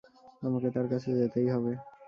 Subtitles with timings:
[0.41, 1.71] আমাকে তার কাছে যেতেই হবে!